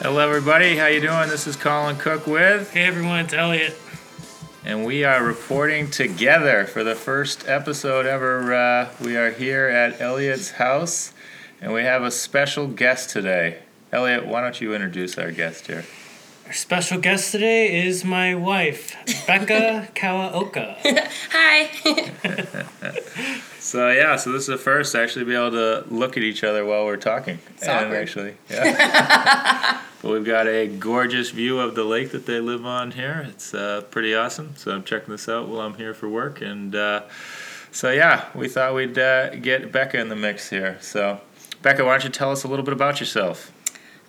[0.00, 0.76] Hello, everybody.
[0.76, 1.28] How you doing?
[1.28, 3.76] This is Colin Cook with, Hey everyone, it's Elliot.
[4.64, 8.54] and we are reporting together for the first episode ever.
[8.54, 11.12] Uh, we are here at Elliot's house,
[11.60, 13.58] and we have a special guest today.
[13.92, 15.84] Elliot, why don't you introduce our guest here?
[16.46, 20.76] Our special guest today is my wife, Becca Kawaoka.
[21.32, 23.40] Hi.
[23.60, 26.42] So yeah, so this is the first to actually be able to look at each
[26.42, 27.38] other while we're talking.
[27.56, 27.94] It's awkward.
[27.94, 29.82] actually, yeah.
[30.00, 33.26] but we've got a gorgeous view of the lake that they live on here.
[33.28, 34.56] It's uh, pretty awesome.
[34.56, 37.02] So I'm checking this out while I'm here for work, and uh,
[37.70, 40.78] so yeah, we thought we'd uh, get Becca in the mix here.
[40.80, 41.20] So
[41.60, 43.52] Becca, why don't you tell us a little bit about yourself?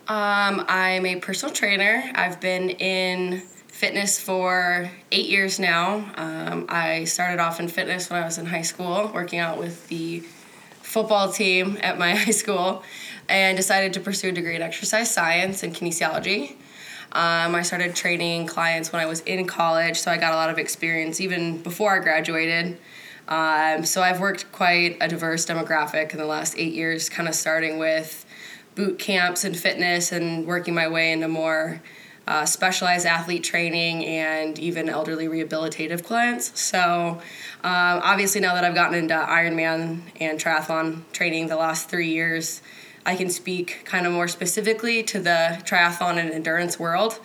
[0.08, 2.10] Um, I'm a personal trainer.
[2.16, 3.44] I've been in
[3.82, 6.08] fitness for eight years now.
[6.16, 9.88] Um, I started off in fitness when I was in high school, working out with
[9.88, 10.20] the
[10.84, 12.84] football team at my high school,
[13.28, 16.52] and decided to pursue a degree in exercise science and kinesiology.
[17.14, 20.52] Um, I started training clients when I was in college, so I got a lot
[20.52, 22.78] of experience even before I graduated.
[23.28, 27.34] Um, so I've worked quite a diverse demographic in the last eight years, kind of
[27.34, 28.28] starting with
[28.76, 31.82] boot camps and fitness and working my way into more
[32.28, 36.60] uh, specialized athlete training and even elderly rehabilitative clients.
[36.60, 37.20] So,
[37.64, 42.62] um, obviously, now that I've gotten into Ironman and triathlon training the last three years,
[43.06, 47.20] I can speak kind of more specifically to the triathlon and endurance world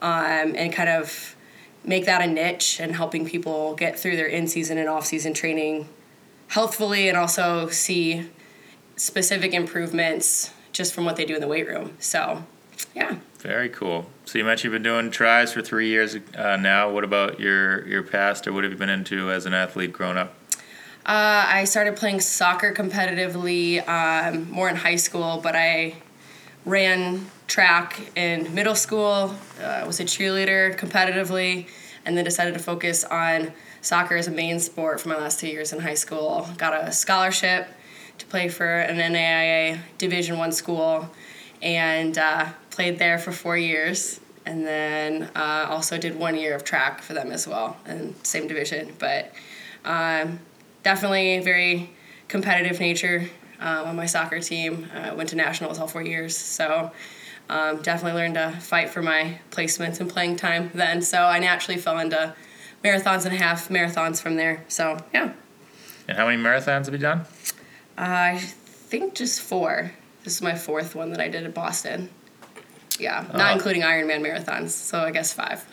[0.00, 1.36] um, and kind of
[1.84, 5.34] make that a niche and helping people get through their in season and off season
[5.34, 5.88] training
[6.48, 8.28] healthfully and also see
[8.96, 11.92] specific improvements just from what they do in the weight room.
[11.98, 12.44] So,
[12.94, 13.16] yeah.
[13.42, 14.08] Very cool.
[14.24, 16.88] So you mentioned you've been doing tries for three years uh, now.
[16.88, 20.16] What about your your past, or what have you been into as an athlete growing
[20.16, 20.36] up?
[21.04, 25.96] Uh, I started playing soccer competitively um, more in high school, but I
[26.64, 31.66] ran track in middle school, uh, was a cheerleader competitively,
[32.04, 35.48] and then decided to focus on soccer as a main sport for my last two
[35.48, 36.48] years in high school.
[36.58, 37.66] Got a scholarship
[38.18, 41.10] to play for an NAIA Division One school,
[41.60, 44.18] and uh, played there for four years.
[44.44, 48.48] And then uh, also did one year of track for them as well, and same
[48.48, 48.92] division.
[48.98, 49.32] But
[49.84, 50.40] um,
[50.82, 51.90] definitely very
[52.26, 53.28] competitive nature
[53.60, 54.88] um, on my soccer team.
[54.92, 56.90] Uh, went to nationals all four years, so
[57.48, 61.02] um, definitely learned to fight for my placements and playing time then.
[61.02, 62.34] So I naturally fell into
[62.82, 64.64] marathons and half marathons from there.
[64.66, 65.34] So yeah,
[66.08, 67.26] And how many marathons have you done?
[67.96, 69.92] I think just four.
[70.24, 72.08] This is my fourth one that I did in Boston.
[73.02, 73.54] Yeah, not Oh.
[73.54, 74.70] including Ironman marathons.
[74.70, 75.64] So I guess five.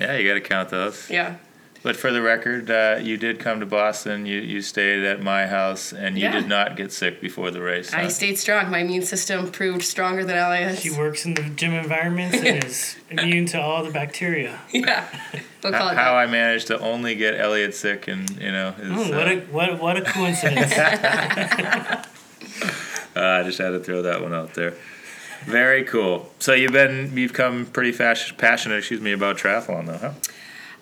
[0.00, 1.08] Yeah, you got to count those.
[1.10, 1.36] yeah.
[1.82, 4.26] But for the record, uh, you did come to Boston.
[4.26, 6.32] You you stayed at my house, and you Yeah.
[6.32, 7.92] did not get sick before the race.
[7.94, 8.70] I stayed strong.
[8.72, 10.80] My immune system proved stronger than Elliot's.
[10.80, 14.58] She works in the gym environments and is immune to all the bacteria.
[14.72, 15.04] Yeah.
[15.62, 16.14] We'll call How, it how that.
[16.16, 19.36] I managed to only get Elliot sick, and you know, is, Oh, what uh, a
[19.56, 20.72] what what a coincidence.
[20.76, 22.02] uh,
[23.14, 24.74] I just had to throw that one out there.
[25.46, 26.28] Very cool.
[26.40, 30.12] So you've been you've come pretty fas- passionate, excuse me, about triathlon, though, huh?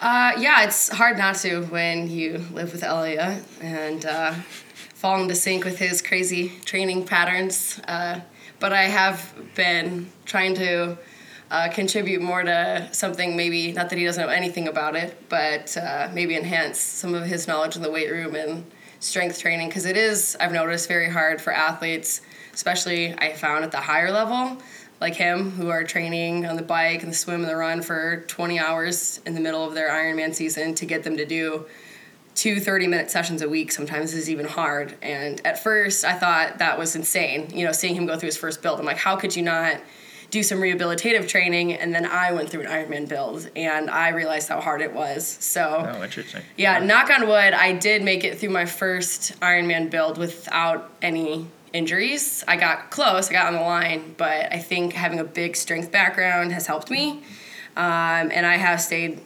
[0.00, 4.32] Uh, yeah, it's hard not to when you live with Elliot and uh,
[4.94, 7.78] fall into sync with his crazy training patterns.
[7.86, 8.20] Uh,
[8.58, 10.96] but I have been trying to
[11.50, 15.76] uh, contribute more to something maybe, not that he doesn't know anything about it, but
[15.76, 18.64] uh, maybe enhance some of his knowledge in the weight room and
[19.00, 22.22] strength training because it is, I've noticed, very hard for athletes,
[22.54, 24.56] especially I found at the higher level
[25.00, 28.24] like him who are training on the bike and the swim and the run for
[28.28, 31.66] 20 hours in the middle of their Ironman season to get them to do
[32.34, 34.94] two 30 minute sessions a week sometimes is even hard.
[35.02, 37.50] And at first, I thought that was insane.
[37.52, 39.80] You know, seeing him go through his first build, I'm like, how could you not
[40.30, 41.74] do some rehabilitative training?
[41.74, 45.26] And then I went through an Ironman build and I realized how hard it was.
[45.26, 46.42] So, Oh, interesting.
[46.56, 51.46] yeah, knock on wood, I did make it through my first Ironman build without any
[51.74, 52.44] injuries.
[52.48, 55.90] I got close, I got on the line, but I think having a big strength
[55.90, 57.22] background has helped me.
[57.76, 59.20] Um, and I have stayed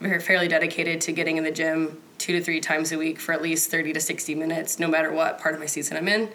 [0.00, 3.42] fairly dedicated to getting in the gym two to three times a week for at
[3.42, 6.30] least 30 to 60 minutes, no matter what part of my season I'm in.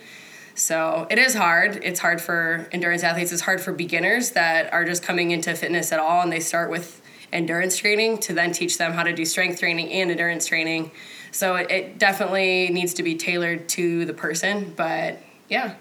[0.54, 1.80] So it is hard.
[1.82, 3.32] It's hard for endurance athletes.
[3.32, 6.70] It's hard for beginners that are just coming into fitness at all and they start
[6.70, 7.02] with
[7.32, 10.92] endurance training to then teach them how to do strength training and endurance training.
[11.32, 14.74] So it, it definitely needs to be tailored to the person.
[14.76, 15.20] But
[15.54, 15.76] yeah,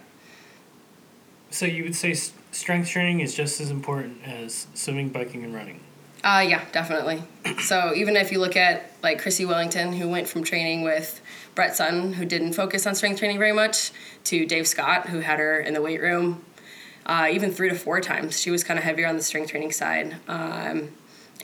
[1.50, 2.12] So you would say
[2.50, 5.80] strength training is just as important as swimming, biking, and running.
[6.22, 7.22] Uh, yeah, definitely.
[7.62, 11.20] So even if you look at like Chrissie Wellington, who went from training with
[11.54, 13.92] Brett Sutton, who didn't focus on strength training very much,
[14.24, 16.44] to Dave Scott, who had her in the weight room,
[17.06, 18.38] uh, even three to four times.
[18.38, 20.16] She was kind of heavier on the strength training side.
[20.28, 20.90] Um,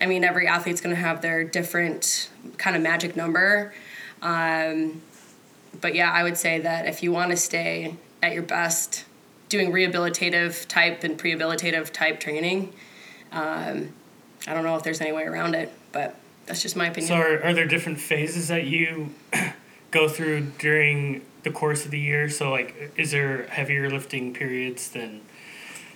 [0.00, 3.72] I mean, every athlete's going to have their different kind of magic number.
[4.20, 5.00] Um,
[5.80, 9.04] but yeah, I would say that if you want to stay at your best,
[9.48, 12.72] doing rehabilitative type and prehabilitative type training,
[13.32, 13.92] um,
[14.46, 16.16] I don't know if there's any way around it, but
[16.46, 17.08] that's just my opinion.
[17.08, 19.10] So are, are there different phases that you
[19.90, 22.28] go through during the course of the year?
[22.30, 25.20] So like, is there heavier lifting periods than,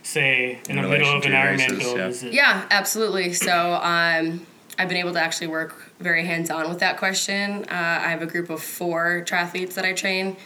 [0.02, 1.96] say, in, In the middle of an to Ironman races, build?
[1.98, 2.06] yeah.
[2.08, 2.32] Is it?
[2.34, 3.32] Yeah, absolutely.
[3.32, 4.46] So um,
[4.78, 7.64] I've been able to actually work very hands on with that question.
[7.64, 10.36] Uh, I have a group of four triathletes that I train.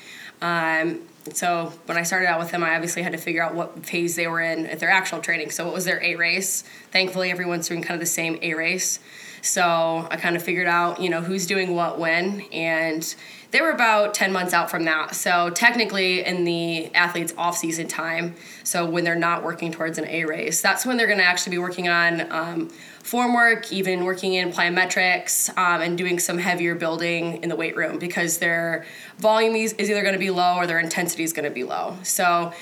[0.40, 1.00] Um,
[1.34, 4.16] so when I started out with them, I obviously had to figure out what phase
[4.16, 5.50] they were in at their actual training.
[5.50, 6.64] So what was their A race?
[6.96, 9.00] Thankfully, everyone's doing kind of the same A race.
[9.42, 13.14] So I kind of figured out, you know, who's doing what when, and
[13.50, 15.14] they were about 10 months out from that.
[15.14, 18.34] So technically in the athlete's off-season time,
[18.64, 21.50] so when they're not working towards an A race, that's when they're going to actually
[21.50, 22.68] be working on um,
[23.02, 27.76] form work, even working in plyometrics, um, and doing some heavier building in the weight
[27.76, 28.86] room because their
[29.18, 31.98] volume is either going to be low or their intensity is going to be low.
[32.04, 32.54] So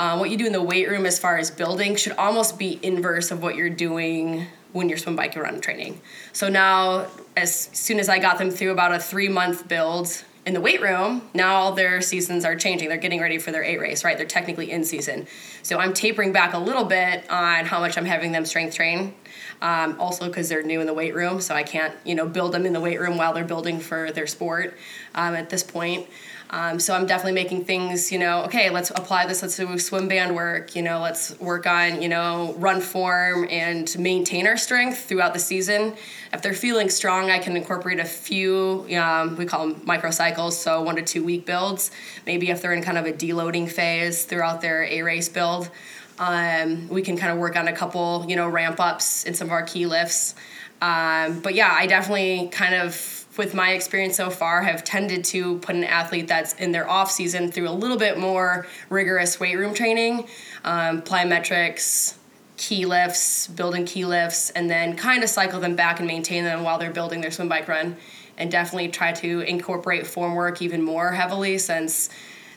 [0.00, 2.80] uh, what you do in the weight room as far as building should almost be
[2.82, 6.00] inverse of what you're doing when you're swim, bike, and run training.
[6.32, 10.54] So now, as soon as I got them through about a three month build in
[10.54, 12.88] the weight room, now all their seasons are changing.
[12.88, 14.16] They're getting ready for their A race, right?
[14.16, 15.26] They're technically in season.
[15.62, 19.14] So I'm tapering back a little bit on how much I'm having them strength train.
[19.60, 22.52] Um, also, because they're new in the weight room, so I can't, you know, build
[22.52, 24.78] them in the weight room while they're building for their sport
[25.14, 26.08] um, at this point.
[26.52, 29.40] Um, so I'm definitely making things, you know, okay, let's apply this.
[29.40, 30.74] Let's do swim band work.
[30.74, 35.38] You know, let's work on, you know, run form and maintain our strength throughout the
[35.38, 35.94] season.
[36.32, 40.82] If they're feeling strong, I can incorporate a few, um, we call them microcycles, so
[40.82, 41.92] one to two week builds.
[42.26, 45.70] Maybe if they're in kind of a deloading phase throughout their A race build,
[46.18, 49.46] um, we can kind of work on a couple, you know, ramp ups in some
[49.46, 50.34] of our key lifts.
[50.82, 55.58] Um, but yeah, I definitely kind of with my experience so far, have tended to
[55.58, 59.56] put an athlete that's in their off season through a little bit more rigorous weight
[59.56, 60.26] room training,
[60.64, 62.16] um, plyometrics,
[62.56, 66.62] key lifts, building key lifts, and then kind of cycle them back and maintain them
[66.62, 67.96] while they're building their swim bike run.
[68.36, 72.08] And definitely try to incorporate form work even more heavily since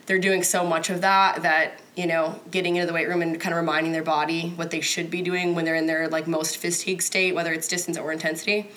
[0.06, 3.38] they're doing so much of that that you know getting into the weight room and
[3.40, 6.26] kind of reminding their body what they should be doing when they're in their like
[6.26, 8.70] most fatigued state whether it's distance or intensity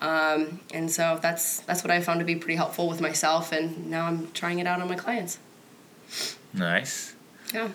[0.00, 3.90] um, and so that's that's what I found to be pretty helpful with myself, and
[3.90, 5.38] now I'm trying it out on my clients.
[6.52, 7.14] Nice.
[7.52, 7.68] Yeah.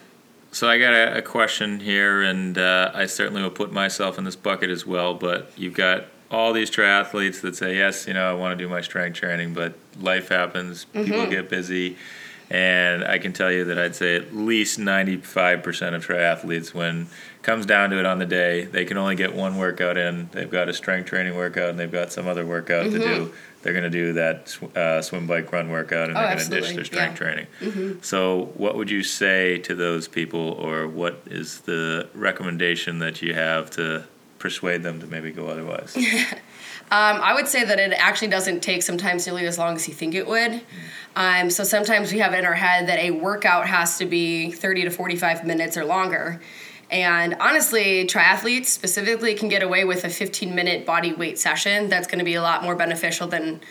[0.51, 4.23] So I got a, a question here, and uh, I certainly will put myself in
[4.23, 5.13] this bucket as well.
[5.13, 8.69] But you've got all these triathletes that say, "Yes, you know, I want to do
[8.69, 11.97] my strength training, but life happens, people get busy."
[12.49, 17.07] And I can tell you that I'd say at least 95% of triathletes, when
[17.45, 20.27] comes down to it on the day, they can only get one workout in.
[20.31, 23.33] They've got a strength training workout and they've got some other workout to do.
[23.61, 26.49] They're going to do that sw- uh, swim, bike, run workout and Oh, they're going
[26.49, 27.45] to ditch their strength yeah.
[27.57, 27.99] training.
[28.01, 33.33] So, what would you say to those people, or what is the recommendation that you
[33.35, 34.03] have to
[34.39, 35.95] persuade them to maybe go otherwise?
[36.91, 39.93] Um, I would say that it actually doesn't take sometimes nearly as long as you
[39.95, 40.61] think it would.
[41.15, 44.51] Um, so sometimes we have it in our head that a workout has to be
[44.51, 46.39] 30 to 45 minutes or longer.
[46.89, 52.07] And honestly, triathletes specifically can get away with a 15 minute body weight session that's
[52.07, 53.61] going to be a lot more beneficial than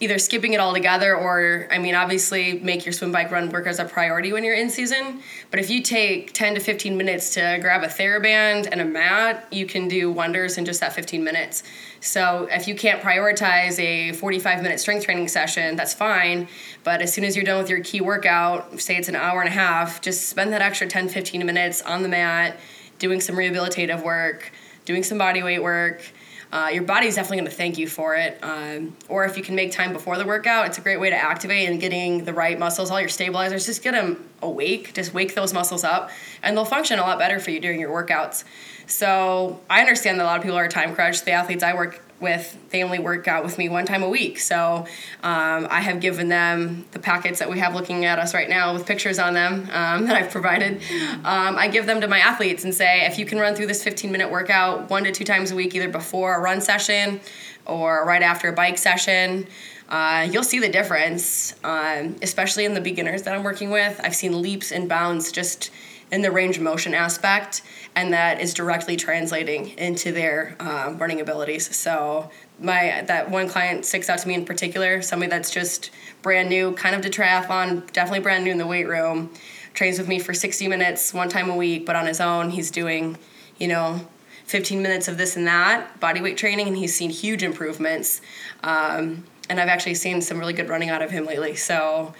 [0.00, 3.66] either skipping it all together or I mean obviously make your swim bike run work
[3.66, 5.20] as a priority when you're in season.
[5.50, 9.46] But if you take 10 to 15 minutes to grab a TheraBand and a mat
[9.50, 11.62] you can do wonders in just that 15 minutes.
[12.00, 16.48] So if you can't prioritize a 45 minute strength training session that's fine.
[16.84, 19.48] But as soon as you're done with your key workout say it's an hour and
[19.48, 22.56] a half just spend that extra 10 15 minutes on the mat
[22.98, 24.52] doing some rehabilitative work
[24.84, 26.02] doing some body weight work
[26.52, 28.38] uh, your body's definitely going to thank you for it.
[28.42, 31.16] Um, or if you can make time before the workout, it's a great way to
[31.16, 35.34] activate and getting the right muscles, all your stabilizers, just get them awake, just wake
[35.34, 36.10] those muscles up,
[36.42, 38.44] and they'll function a lot better for you during your workouts.
[38.86, 41.24] So I understand that a lot of people are time crunched.
[41.24, 44.38] The athletes I work with they only work out with me one time a week.
[44.38, 44.86] So
[45.22, 48.72] um, i have given them the packets that we have looking at us right now
[48.72, 50.80] with pictures on them um, that i've provided.
[51.24, 53.82] Um, i give them to my athletes and say if you can run through this
[53.82, 57.20] 15 minute workout one to two times a week either before a run session
[57.66, 59.46] or right after a bike session
[59.88, 61.54] uh, you'll see the difference.
[61.62, 65.70] Um, especially in the beginners that i'm working with i've seen leaps and bounds just
[66.12, 67.62] in the range of motion aspect,
[67.96, 71.74] and that is directly translating into their um, running abilities.
[71.74, 75.90] So my that one client sticks out to me in particular, somebody that's just
[76.20, 79.32] brand new, kind of to triathlon, definitely brand new in the weight room,
[79.72, 82.70] trains with me for 60 minutes one time a week, but on his own he's
[82.70, 83.16] doing,
[83.58, 84.06] you know,
[84.44, 88.20] 15 minutes of this and that body weight training, and he's seen huge improvements.
[88.62, 91.56] Um, and I've actually seen some really good running out of him lately.
[91.56, 92.14] So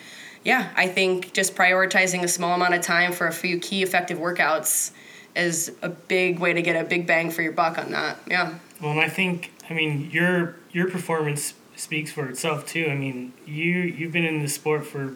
[0.45, 4.19] yeah, I think just prioritizing a small amount of time for a few key effective
[4.19, 4.91] workouts
[5.35, 8.19] is a big way to get a big bang for your buck on that.
[8.27, 8.59] Yeah.
[8.81, 12.89] Well, and I think I mean your your performance speaks for itself too.
[12.91, 15.15] I mean, you you've been in the sport for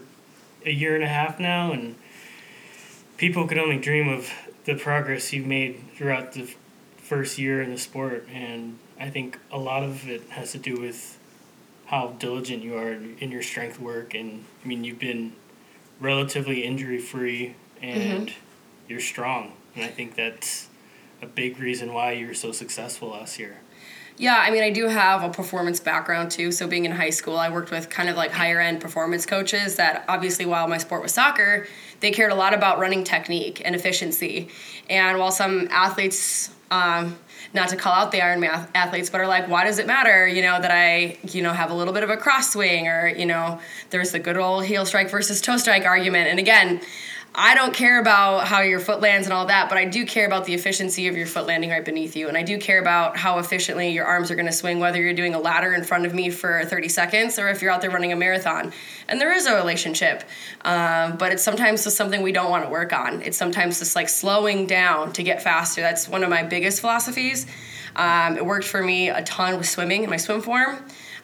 [0.64, 1.96] a year and a half now and
[3.16, 4.30] people could only dream of
[4.64, 6.52] the progress you've made throughout the
[6.96, 10.80] first year in the sport and I think a lot of it has to do
[10.80, 11.18] with
[11.86, 15.32] how diligent you are in your strength work and I mean you've been
[16.00, 18.38] relatively injury free and mm-hmm.
[18.88, 20.68] you're strong and I think that's
[21.22, 23.58] a big reason why you're so successful last year.
[24.18, 26.50] Yeah, I mean, I do have a performance background too.
[26.50, 29.76] So, being in high school, I worked with kind of like higher end performance coaches
[29.76, 31.66] that obviously, while my sport was soccer,
[32.00, 34.48] they cared a lot about running technique and efficiency.
[34.88, 37.18] And while some athletes um,
[37.54, 40.42] not to call out the Ironman athletes, but are like, why does it matter, you
[40.42, 43.26] know, that I, you know, have a little bit of a cross swing or, you
[43.26, 46.28] know, there's the good old heel strike versus toe strike argument.
[46.28, 46.80] And again,
[47.38, 50.26] I don't care about how your foot lands and all that, but I do care
[50.26, 52.28] about the efficiency of your foot landing right beneath you.
[52.28, 55.12] And I do care about how efficiently your arms are going to swing, whether you're
[55.12, 57.90] doing a ladder in front of me for 30 seconds or if you're out there
[57.90, 58.72] running a marathon.
[59.06, 60.24] And there is a relationship,
[60.64, 63.20] um, but it's sometimes just something we don't want to work on.
[63.20, 65.82] It's sometimes just like slowing down to get faster.
[65.82, 67.46] That's one of my biggest philosophies.
[67.96, 70.78] Um, it worked for me a ton with swimming in my swim form.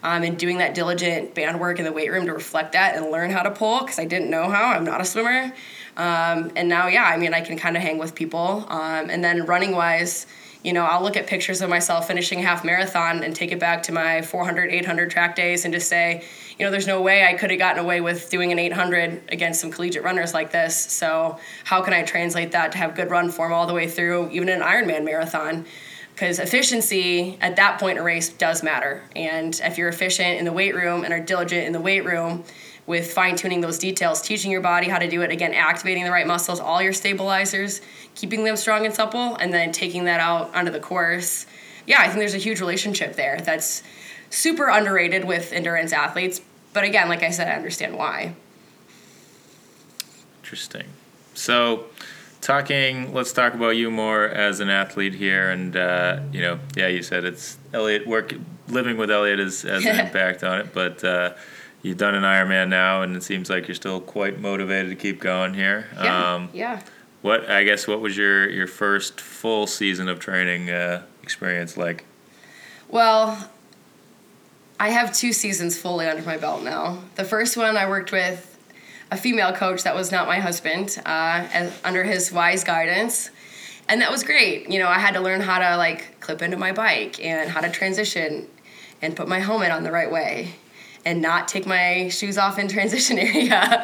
[0.04, 3.12] Um, and doing that diligent band work in the weight room to reflect that and
[3.12, 4.72] learn how to pull because I didn't know how.
[4.72, 5.52] I'm not a swimmer.
[5.96, 8.64] Um, and now, yeah, I mean, I can kind of hang with people.
[8.68, 10.26] Um, and then running wise,
[10.62, 13.82] you know, I'll look at pictures of myself finishing half marathon and take it back
[13.84, 16.24] to my 400, 800 track days and just say,
[16.58, 19.60] you know, there's no way I could have gotten away with doing an 800 against
[19.60, 20.76] some collegiate runners like this.
[20.76, 24.30] So, how can I translate that to have good run form all the way through,
[24.30, 25.66] even an Ironman marathon?
[26.14, 29.02] Because efficiency at that point in a race does matter.
[29.16, 32.44] And if you're efficient in the weight room and are diligent in the weight room,
[32.86, 36.10] with fine tuning those details, teaching your body how to do it, again, activating the
[36.10, 37.80] right muscles, all your stabilizers,
[38.14, 41.46] keeping them strong and supple, and then taking that out onto the course.
[41.86, 43.82] Yeah, I think there's a huge relationship there that's
[44.30, 46.40] super underrated with endurance athletes.
[46.72, 48.34] But again, like I said, I understand why.
[50.42, 50.86] Interesting.
[51.34, 51.86] So,
[52.40, 55.50] talking, let's talk about you more as an athlete here.
[55.50, 58.34] And, uh, you know, yeah, you said it's Elliot, work,
[58.68, 60.74] living with Elliot has, has an impact on it.
[60.74, 61.34] But, uh,
[61.82, 65.20] you've done an Ironman now, and it seems like you're still quite motivated to keep
[65.20, 65.88] going here.
[65.94, 66.34] Yeah.
[66.34, 66.82] Um, yeah.
[67.20, 72.04] What I guess what was your your first full season of training uh, experience like?
[72.88, 73.50] Well,
[74.80, 76.98] I have two seasons fully under my belt now.
[77.14, 78.48] The first one I worked with
[79.10, 83.30] a female coach that was not my husband, uh, as, under his wise guidance.
[83.88, 84.70] And that was great.
[84.70, 87.60] You know, I had to learn how to like clip into my bike and how
[87.60, 88.48] to transition
[89.00, 90.54] and put my helmet on the right way
[91.04, 93.82] and not take my shoes off in transition area.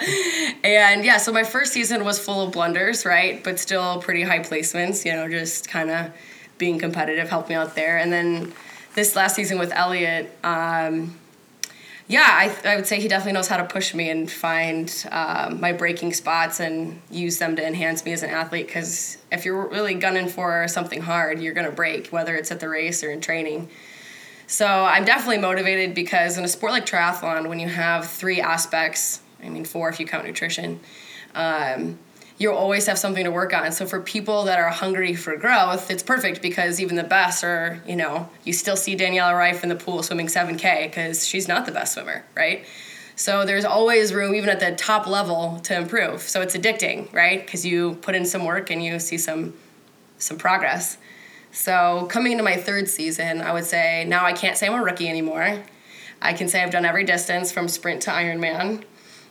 [0.64, 3.42] and yeah, so my first season was full of blunders, right?
[3.42, 6.12] But still pretty high placements, you know, just kind of
[6.58, 7.98] being competitive helped me out there.
[7.98, 8.52] And then
[8.94, 11.16] this last season with Elliot, um,
[12.08, 15.54] yeah, I, I would say he definitely knows how to push me and find uh,
[15.56, 18.66] my breaking spots and use them to enhance me as an athlete.
[18.66, 22.60] Because if you're really gunning for something hard, you're going to break, whether it's at
[22.60, 23.68] the race or in training.
[24.48, 29.20] So I'm definitely motivated because in a sport like triathlon, when you have three aspects,
[29.42, 30.80] I mean four if you count nutrition,
[31.34, 31.98] um,
[32.38, 33.70] you'll always have something to work on.
[33.72, 37.82] So for people that are hungry for growth, it's perfect because even the best are,
[37.86, 41.66] you know, you still see Daniela Ryf in the pool swimming 7K because she's not
[41.66, 42.64] the best swimmer, right?
[43.16, 46.22] So there's always room, even at the top level, to improve.
[46.22, 47.44] So it's addicting, right?
[47.44, 49.52] Because you put in some work and you see some
[50.16, 50.96] some progress.
[51.52, 54.82] So coming into my third season, I would say now I can't say I'm a
[54.82, 55.62] rookie anymore.
[56.20, 58.84] I can say I've done every distance from sprint to Ironman.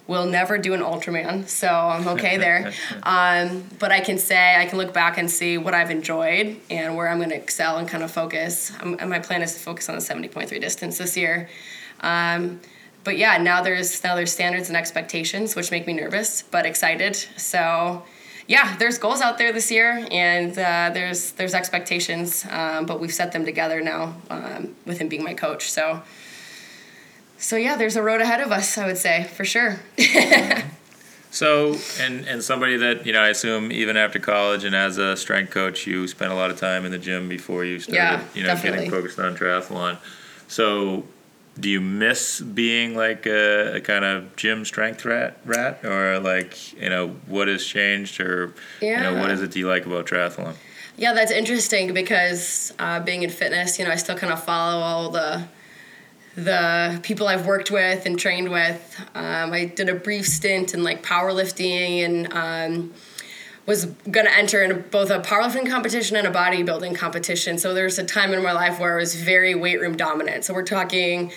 [0.07, 2.71] We'll never do an Ultraman, so I'm okay there.
[3.03, 6.95] um, but I can say I can look back and see what I've enjoyed and
[6.95, 8.71] where I'm going to excel and kind of focus.
[8.81, 11.49] Um, and my plan is to focus on the 70.3 distance this year.
[11.99, 12.61] Um,
[13.03, 17.15] but yeah, now there's now there's standards and expectations, which make me nervous but excited.
[17.15, 18.03] So
[18.47, 23.13] yeah, there's goals out there this year, and uh, there's there's expectations, um, but we've
[23.13, 25.69] set them together now um, with him being my coach.
[25.69, 26.01] So,
[27.37, 28.77] so yeah, there's a road ahead of us.
[28.77, 29.81] I would say for sure.
[31.29, 35.17] so, and and somebody that you know, I assume even after college and as a
[35.17, 38.23] strength coach, you spent a lot of time in the gym before you started, yeah,
[38.33, 38.85] you know, definitely.
[38.85, 39.97] getting focused on triathlon.
[40.47, 41.03] So,
[41.59, 45.83] do you miss being like a, a, kind of gym strength rat, rat?
[45.83, 48.97] Or like you know what has changed or yeah.
[48.97, 50.55] you know what is it do you like about triathlon?
[50.97, 54.81] Yeah that's interesting because uh, being in fitness you know i still kind of follow
[54.81, 55.43] all the
[56.35, 59.05] the people i've worked with and trained with.
[59.15, 62.93] Um, i did a brief stint in like powerlifting and um,
[63.67, 67.57] was going to enter in both a powerlifting competition and a bodybuilding competition.
[67.57, 70.45] So there's a time in my life where I was very weight room dominant.
[70.45, 71.31] So we're talking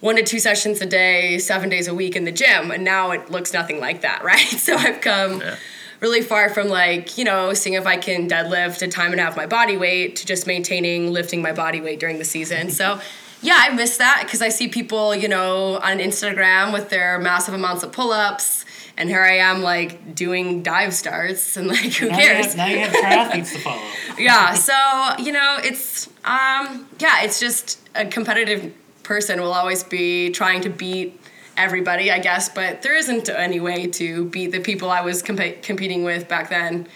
[0.00, 2.70] one to two sessions a day, seven days a week in the gym.
[2.70, 4.38] And now it looks nothing like that, right?
[4.38, 5.56] So I've come yeah.
[6.00, 9.24] really far from like, you know, seeing if I can deadlift a time and a
[9.24, 12.70] half my body weight to just maintaining lifting my body weight during the season.
[12.70, 13.00] So
[13.40, 17.54] yeah, I miss that because I see people, you know, on Instagram with their massive
[17.54, 22.08] amounts of pull ups and here I am like doing dive starts and like who
[22.08, 22.46] now cares?
[22.46, 23.82] You have, now you have triathletes to follow.
[24.18, 28.72] yeah, so you know it's um, yeah, it's just a competitive
[29.02, 31.20] person will always be trying to beat
[31.56, 35.62] everybody, I guess, but there isn't any way to beat the people I was comp-
[35.62, 36.88] competing with back then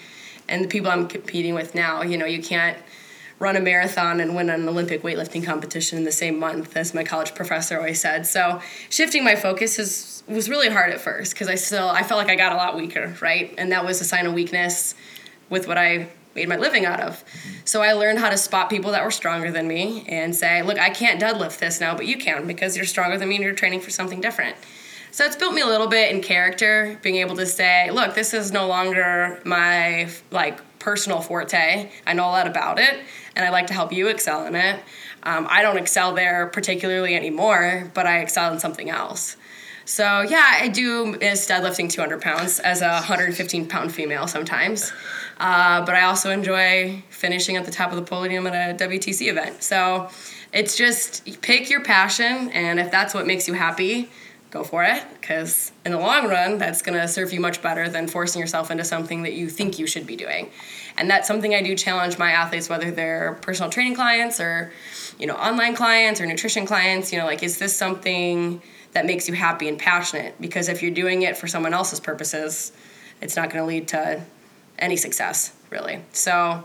[0.49, 2.03] and the people I'm competing with now.
[2.03, 2.77] You know, you can't
[3.39, 7.05] run a marathon and win an Olympic weightlifting competition in the same month, as my
[7.05, 8.27] college professor always said.
[8.27, 12.19] So shifting my focus is was really hard at first because I still I felt
[12.19, 13.55] like I got a lot weaker, right?
[13.57, 14.95] And that was a sign of weakness
[15.49, 17.25] with what I made my living out of.
[17.65, 20.79] So I learned how to spot people that were stronger than me and say, look,
[20.79, 23.55] I can't deadlift this now, but you can because you're stronger than me and you're
[23.55, 24.57] training for something different.
[25.11, 28.35] So it's built me a little bit in character, being able to say, look, this
[28.35, 31.91] is no longer my like personal forte.
[32.07, 32.99] I know a lot about it,
[33.37, 34.81] and I'd like to help you excel in it.
[35.23, 39.37] Um, I don't excel there particularly anymore, but I excel in something else.
[39.85, 44.91] So yeah, I do miss deadlifting 200 pounds as a 115 pound female sometimes.
[45.39, 49.29] Uh, but I also enjoy finishing at the top of the podium at a WTC
[49.29, 49.63] event.
[49.63, 50.09] So
[50.55, 54.09] it's just pick your passion, and if that's what makes you happy,
[54.51, 55.03] go for it.
[55.21, 58.71] Because in the long run, that's going to serve you much better than forcing yourself
[58.71, 60.51] into something that you think you should be doing.
[60.97, 64.73] And that's something I do challenge my athletes, whether they're personal training clients or,
[65.19, 67.13] you know, online clients or nutrition clients.
[67.13, 70.91] You know, like, is this something that makes you happy and passionate because if you're
[70.91, 72.73] doing it for someone else's purposes
[73.21, 74.23] it's not going to lead to
[74.79, 76.65] any success really so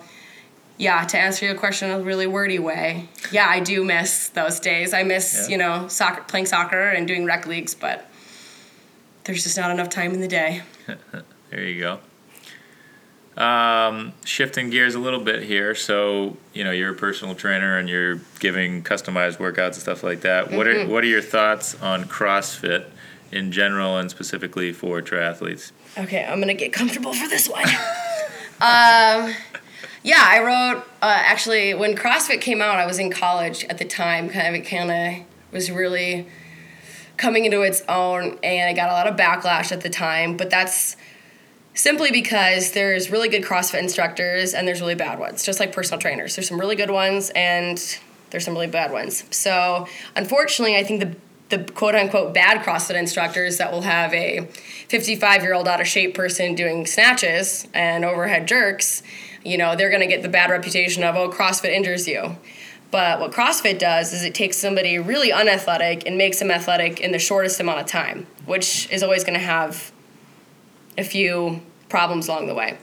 [0.77, 4.59] yeah to answer your question in a really wordy way yeah i do miss those
[4.59, 5.51] days i miss yeah.
[5.51, 8.09] you know soccer playing soccer and doing rec leagues but
[9.23, 10.61] there's just not enough time in the day
[11.49, 11.99] there you go
[13.37, 17.89] um, shifting gears a little bit here, so you know you're a personal trainer and
[17.89, 20.45] you're giving customized workouts and stuff like that.
[20.45, 20.57] Mm-hmm.
[20.57, 20.91] What are mm-hmm.
[20.91, 22.85] what are your thoughts on CrossFit
[23.31, 25.71] in general and specifically for triathletes?
[25.97, 27.67] Okay, I'm gonna get comfortable for this one.
[28.61, 29.33] um,
[30.03, 32.77] yeah, I wrote uh, actually when CrossFit came out.
[32.77, 34.29] I was in college at the time.
[34.29, 36.27] Kind of it kind of was really
[37.15, 40.35] coming into its own, and I got a lot of backlash at the time.
[40.35, 40.97] But that's
[41.73, 45.99] simply because there's really good CrossFit instructors and there's really bad ones, just like personal
[45.99, 46.35] trainers.
[46.35, 47.81] There's some really good ones and
[48.29, 49.23] there's some really bad ones.
[49.31, 51.15] So, unfortunately, I think the
[51.49, 54.47] the quote unquote bad CrossFit instructors that will have a
[54.87, 59.03] 55 year old out of shape person doing snatches and overhead jerks,
[59.43, 62.37] you know, they're going to get the bad reputation of, oh, CrossFit injures you.
[62.91, 67.11] But what CrossFit does is it takes somebody really unathletic and makes them athletic in
[67.11, 69.91] the shortest amount of time, which is always going to have
[70.97, 72.77] a few problems along the way.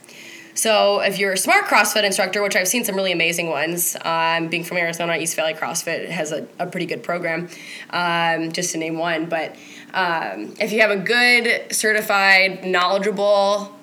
[0.53, 4.49] So if you're a smart CrossFit instructor, which I've seen some really amazing ones, um,
[4.49, 7.47] being from Arizona, East Valley CrossFit has a, a pretty good program,
[7.91, 9.27] um, just to name one.
[9.27, 9.55] But
[9.93, 13.73] um, if you have a good, certified, knowledgeable,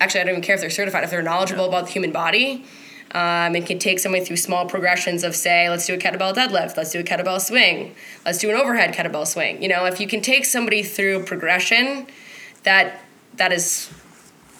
[0.00, 1.68] actually I don't even care if they're certified, if they're knowledgeable yeah.
[1.68, 2.64] about the human body,
[3.12, 6.76] um, and can take somebody through small progressions of say let's do a kettlebell deadlift
[6.76, 7.94] let's do a kettlebell swing
[8.26, 9.62] let's do an overhead kettlebell swing.
[9.62, 12.06] You know if you can take somebody through progression
[12.64, 13.00] that
[13.36, 13.90] that is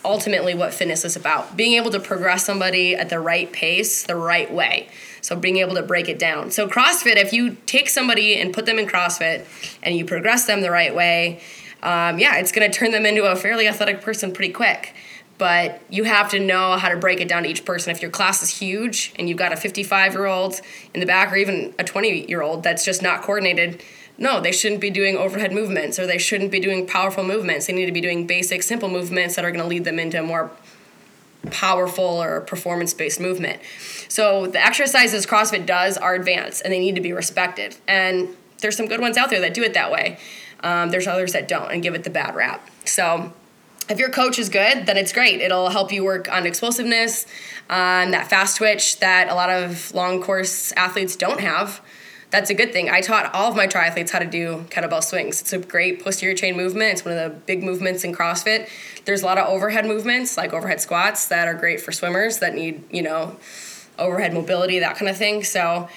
[0.05, 1.57] ultimately what fitness is about.
[1.57, 4.89] Being able to progress somebody at the right pace the right way.
[5.21, 6.53] So being able to break it down.
[6.53, 9.45] So crossfit if you take somebody and put them in crossfit
[9.83, 11.41] and you progress them the right way
[11.83, 14.95] um, yeah it's going to turn them into a fairly athletic person pretty quick
[15.39, 17.91] but you have to know how to break it down to each person.
[17.91, 20.61] If your class is huge and you've got a 55 year old
[20.93, 23.83] in the back or even a 20 year old that's just not coordinated,
[24.19, 27.67] no, they shouldn't be doing overhead movements or they shouldn't be doing powerful movements.
[27.67, 30.19] They need to be doing basic, simple movements that are going to lead them into
[30.19, 30.51] a more
[31.53, 33.61] powerful or performance based movement.
[34.09, 37.77] So the exercises CrossFit does are advanced and they need to be respected.
[37.87, 38.29] And
[38.61, 40.19] there's some good ones out there that do it that way.
[40.65, 42.69] Um, there's others that don't and give it the bad rap.
[42.85, 43.33] So
[43.89, 45.41] if your coach is good, then it's great.
[45.41, 47.27] It'll help you work on explosiveness,
[47.71, 51.81] on that fast twitch that a lot of long course athletes don't have.
[52.31, 52.91] That's a good thing.
[52.91, 55.41] I taught all of my triathletes how to do kettlebell swings.
[55.41, 56.93] It's a great posterior chain movement.
[56.93, 58.69] It's one of the big movements in CrossFit.
[59.07, 62.55] There's a lot of overhead movements, like overhead squats, that are great for swimmers that
[62.55, 63.37] need, you know,
[63.99, 65.43] overhead mobility, that kind of thing.
[65.43, 65.89] So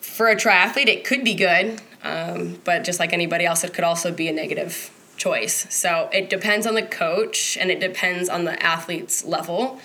[0.00, 3.84] for a triathlete, it could be good, um, but just like anybody else, it could
[3.84, 4.90] also be a negative
[5.22, 5.72] choice.
[5.72, 9.78] So it depends on the coach and it depends on the athlete's level.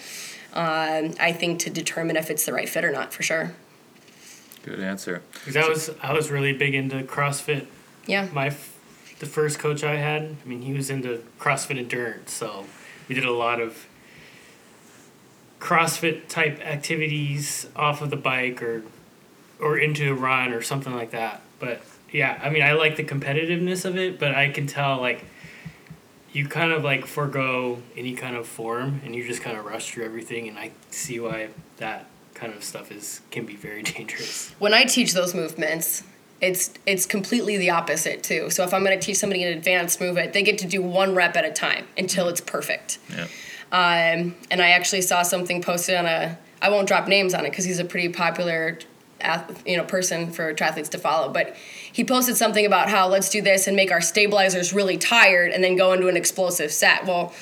[0.54, 3.54] Um, I think to determine if it's the right fit or not, for sure.
[4.64, 5.22] Good answer.
[5.34, 7.68] Because I was I was really big into CrossFit.
[8.08, 8.28] Yeah.
[8.34, 8.50] My
[9.20, 12.66] the first coach I had, I mean, he was into CrossFit endurance, so
[13.08, 13.88] we did a lot of
[15.60, 18.84] CrossFit type activities off of the bike or
[19.60, 21.42] or into a run or something like that.
[21.60, 25.26] But yeah, I mean, I like the competitiveness of it, but I can tell like
[26.32, 29.92] you kind of like forego any kind of form and you just kind of rush
[29.92, 34.54] through everything, and I see why that kind of stuff is can be very dangerous.
[34.60, 36.04] When I teach those movements,
[36.40, 38.50] it's it's completely the opposite too.
[38.50, 41.16] So if I'm going to teach somebody an advanced movement, they get to do one
[41.16, 43.00] rep at a time until it's perfect.
[43.10, 43.28] Yeah.
[43.70, 46.38] Um, and I actually saw something posted on a.
[46.62, 48.80] I won't drop names on it because he's a pretty popular
[49.66, 51.32] you know person for triathletes to follow.
[51.32, 51.56] But
[51.92, 55.64] he posted something about how let's do this and make our stabilizers really tired and
[55.64, 57.06] then go into an explosive set.
[57.06, 57.34] Well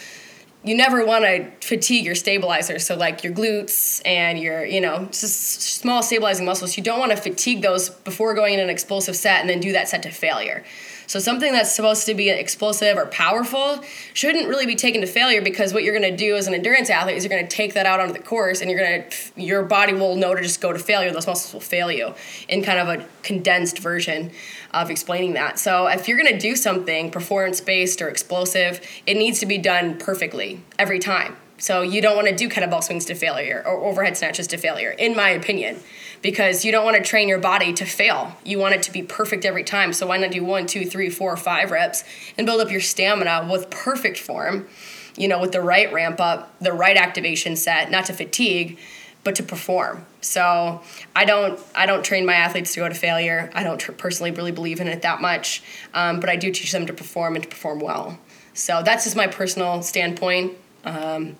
[0.65, 5.05] you never want to fatigue your stabilizers so like your glutes and your you know
[5.11, 9.15] just small stabilizing muscles you don't want to fatigue those before going in an explosive
[9.15, 10.63] set and then do that set to failure
[11.07, 13.81] so something that's supposed to be explosive or powerful
[14.13, 16.89] shouldn't really be taken to failure because what you're going to do as an endurance
[16.89, 19.41] athlete is you're going to take that out onto the course and you're going to
[19.41, 21.11] your body will know to just go to failure.
[21.11, 22.13] Those muscles will fail you
[22.47, 24.31] in kind of a condensed version
[24.71, 25.59] of explaining that.
[25.59, 29.57] So if you're going to do something performance based or explosive, it needs to be
[29.57, 31.37] done perfectly every time.
[31.57, 34.89] So you don't want to do kettlebell swings to failure or overhead snatches to failure,
[34.89, 35.79] in my opinion
[36.25, 38.35] because you don't want to train your body to fail.
[38.43, 39.93] You want it to be perfect every time.
[39.93, 42.03] So why not do one, two, three, four, five reps
[42.35, 44.67] and build up your stamina with perfect form,
[45.15, 48.79] you know, with the right ramp up, the right activation set, not to fatigue,
[49.23, 50.03] but to perform.
[50.21, 50.81] So
[51.15, 53.51] I don't I don't train my athletes to go to failure.
[53.53, 55.61] I don't tr- personally really believe in it that much,
[55.93, 58.17] um, but I do teach them to perform and to perform well.
[58.55, 60.53] So that's just my personal standpoint.
[60.85, 61.35] Um,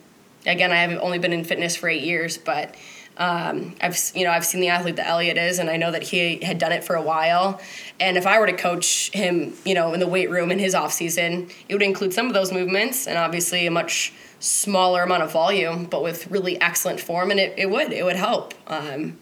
[0.45, 2.76] again, I have only been in fitness for eight years, but
[3.17, 6.04] um, I've you know I've seen the athlete that Elliot is, and I know that
[6.04, 7.62] he had done it for a while.
[7.99, 10.75] And if I were to coach him, you know, in the weight room in his
[10.75, 15.23] off season, it would include some of those movements, and obviously a much smaller amount
[15.23, 18.54] of volume, but with really excellent form, and it, it would it would help.
[18.67, 19.17] Um,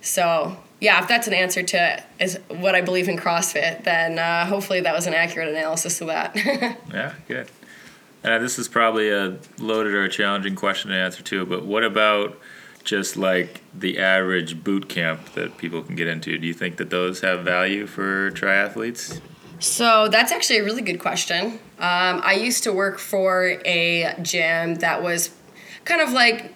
[0.00, 4.46] so yeah, if that's an answer to is what I believe in CrossFit, then uh,
[4.46, 6.34] hopefully that was an accurate analysis of that.
[6.92, 7.48] yeah, good.
[8.22, 11.64] And uh, this is probably a loaded or a challenging question to answer too, but
[11.64, 12.38] what about
[12.90, 16.36] just like the average boot camp that people can get into?
[16.36, 19.20] Do you think that those have value for triathletes?
[19.60, 21.60] So that's actually a really good question.
[21.78, 25.30] Um, I used to work for a gym that was
[25.84, 26.52] kind of like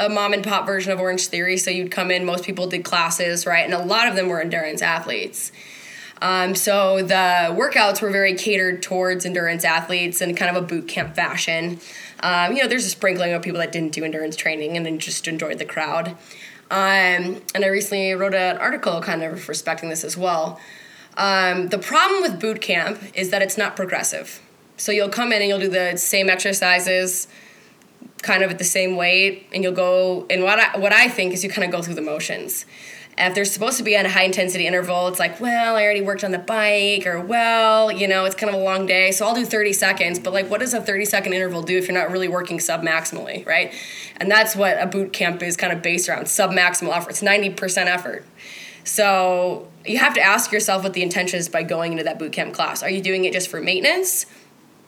[0.00, 1.56] a mom and pop version of Orange Theory.
[1.56, 3.64] So you'd come in, most people did classes, right?
[3.64, 5.52] And a lot of them were endurance athletes.
[6.20, 10.88] Um, so the workouts were very catered towards endurance athletes in kind of a boot
[10.88, 11.78] camp fashion.
[12.22, 14.98] Um, you know, there's a sprinkling of people that didn't do endurance training and then
[14.98, 16.08] just enjoyed the crowd.
[16.70, 20.60] Um, and I recently wrote an article kind of respecting this as well.
[21.16, 24.40] Um, the problem with boot camp is that it's not progressive.
[24.76, 27.26] So you'll come in and you'll do the same exercises
[28.22, 31.32] kind of at the same weight and you'll go and what I, what I think
[31.32, 32.66] is you kind of go through the motions.
[33.20, 36.00] If they're supposed to be on a high intensity interval, it's like, well, I already
[36.00, 39.26] worked on the bike, or well, you know, it's kind of a long day, so
[39.26, 40.18] I'll do 30 seconds.
[40.18, 42.82] But like, what does a 30 second interval do if you're not really working sub
[42.82, 43.74] maximally, right?
[44.16, 47.10] And that's what a boot camp is kind of based around sub maximal effort.
[47.10, 48.24] It's 90% effort.
[48.84, 52.32] So you have to ask yourself what the intention is by going into that boot
[52.32, 52.82] camp class.
[52.82, 54.26] Are you doing it just for maintenance?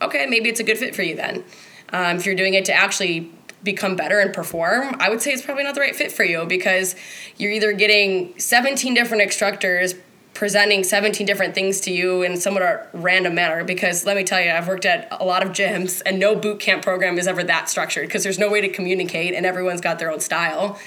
[0.01, 1.43] Okay, maybe it's a good fit for you then.
[1.89, 3.31] Um, if you're doing it to actually
[3.63, 6.45] become better and perform, I would say it's probably not the right fit for you
[6.45, 6.95] because
[7.37, 9.95] you're either getting 17 different instructors
[10.33, 14.41] presenting 17 different things to you in somewhat a random manner because let me tell
[14.41, 17.43] you i've worked at a lot of gyms and no boot camp program is ever
[17.43, 20.79] that structured because there's no way to communicate and everyone's got their own style.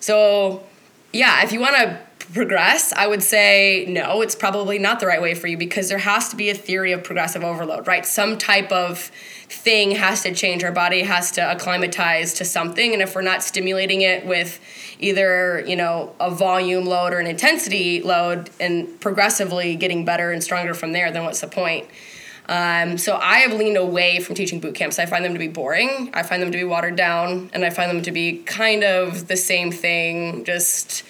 [0.00, 0.64] So
[1.12, 2.00] yeah if you want to
[2.32, 5.98] progress, I would say no, it's probably not the right way for you because there
[5.98, 8.06] has to be a theory of progressive overload, right?
[8.06, 9.10] Some type of
[9.48, 10.64] thing has to change.
[10.64, 12.92] Our body has to acclimatize to something.
[12.92, 14.60] And if we're not stimulating it with
[14.98, 20.42] either, you know, a volume load or an intensity load and progressively getting better and
[20.42, 21.86] stronger from there, then what's the point?
[22.46, 24.98] Um, so I have leaned away from teaching boot camps.
[24.98, 26.10] I find them to be boring.
[26.12, 29.28] I find them to be watered down, and I find them to be kind of
[29.28, 31.04] the same thing, just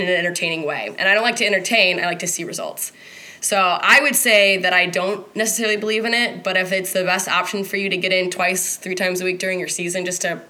[0.00, 0.94] in an entertaining way.
[0.98, 2.92] And I don't like to entertain, I like to see results.
[3.40, 7.04] So I would say that I don't necessarily believe in it, but if it's the
[7.04, 10.04] best option for you to get in twice, three times a week during your season
[10.04, 10.40] just to,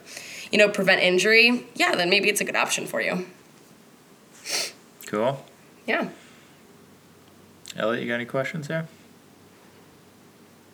[0.50, 3.26] you know, prevent injury, yeah, then maybe it's a good option for you.
[5.06, 5.44] Cool.
[5.86, 6.08] Yeah.
[7.76, 8.88] Elliot, you got any questions there?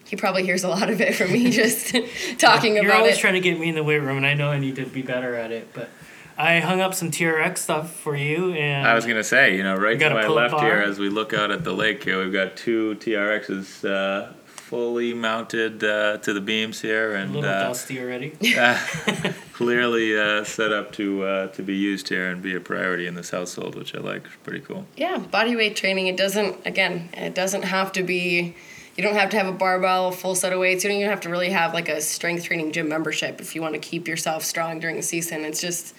[0.07, 1.89] He probably hears a lot of it from me just
[2.39, 2.85] talking about.
[2.85, 2.87] It.
[2.87, 4.77] You're always trying to get me in the weight room, and I know I need
[4.77, 5.89] to be better at it, but
[6.37, 9.77] I hung up some TRX stuff for you, and I was gonna say, you know,
[9.77, 12.05] right to got a my pull-up left here, as we look out at the lake
[12.05, 14.33] here, we've got two TRXs uh,
[14.73, 18.33] fully mounted uh, to the beams here, and a and little uh, dusty already.
[18.59, 18.79] uh,
[19.53, 23.15] clearly uh, set up to uh, to be used here and be a priority in
[23.15, 24.25] this household, which I like.
[24.25, 24.87] It's pretty cool.
[24.97, 26.07] Yeah, body weight training.
[26.07, 27.11] It doesn't again.
[27.13, 28.55] It doesn't have to be.
[28.97, 30.85] You don't have to have a barbell, a full set of weights.
[30.85, 33.61] You don't even have to really have like a strength training gym membership if you
[33.61, 35.45] want to keep yourself strong during the season.
[35.45, 35.95] It's just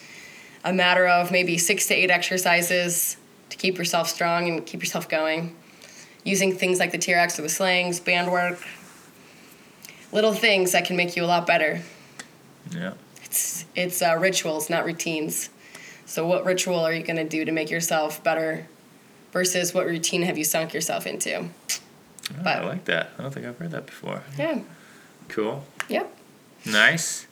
[0.64, 3.18] a matter of maybe six to eight exercises
[3.50, 5.56] to keep yourself strong and keep yourself going.
[6.24, 8.60] Using things like the TRX or the slings, band work,
[10.12, 11.82] little things that can make you a lot better.
[12.72, 12.94] Yeah.
[13.24, 15.50] It's it's uh, rituals, not routines.
[16.06, 18.68] So, what ritual are you going to do to make yourself better
[19.32, 21.40] versus what routine have you sunk yourself into?
[21.40, 21.48] Oh,
[22.44, 23.10] But- I like that.
[23.18, 24.22] I don't think I've heard that before.
[24.38, 24.60] Yeah.
[25.28, 25.66] Cool.
[25.90, 26.16] Yep.
[26.66, 27.28] Nice.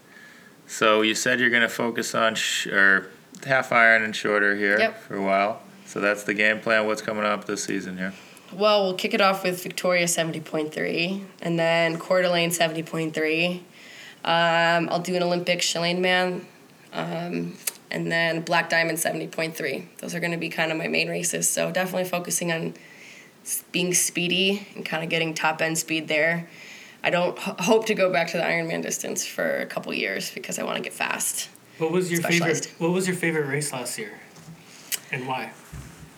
[0.68, 3.10] So you said you're gonna focus on sh- or
[3.46, 5.02] half iron and shorter here Yep.
[5.04, 5.62] for a while.
[5.86, 6.86] So that's the game plan.
[6.86, 8.14] What's coming up this season here?
[8.54, 13.62] Well, we'll kick it off with Victoria 70.3 and then Coeur d'Alene 70.3.
[14.24, 16.46] Um, I'll do an Olympic Chelan Man
[16.94, 17.56] um,
[17.90, 19.86] and then Black Diamond 70.3.
[20.00, 21.50] Those are going to be kind of my main races.
[21.50, 22.74] So definitely focusing on
[23.72, 26.48] being speedy and kind of getting top end speed there.
[27.04, 30.30] I don't h- hope to go back to the Ironman distance for a couple years
[30.32, 31.50] because I want to get fast.
[31.82, 32.72] What was your favorite?
[32.78, 34.12] What was your favorite race last year,
[35.12, 35.52] and why?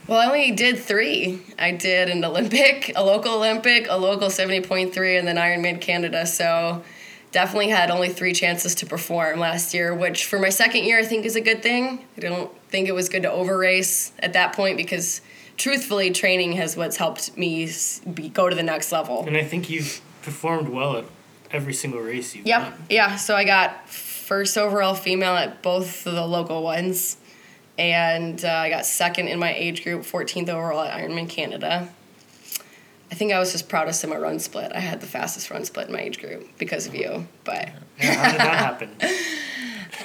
[0.08, 1.41] Well, I only did three.
[1.58, 6.26] I did an Olympic, a local Olympic, a local 70.3, and then Ironman Canada.
[6.26, 6.84] So
[7.32, 11.04] definitely had only three chances to perform last year, which for my second year I
[11.06, 12.06] think is a good thing.
[12.17, 15.21] I don't think it was good to over race at that point because
[15.56, 17.71] truthfully, training has what's helped me
[18.13, 19.26] be, go to the next level.
[19.26, 21.06] And I think you've performed well at
[21.52, 22.62] every single race you've Yep.
[22.62, 22.86] done.
[22.89, 23.15] Yeah.
[23.15, 23.88] So I got
[24.23, 27.17] first overall female at both of the local ones,
[27.77, 31.89] and uh, I got second in my age group, 14th overall at Ironman Canada.
[33.12, 34.71] I think I was just proudest of my run split.
[34.73, 38.15] I had the fastest run split in my age group because of you, but Yeah,
[38.15, 38.89] how did that happen?